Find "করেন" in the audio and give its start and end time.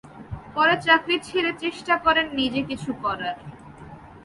1.97-2.27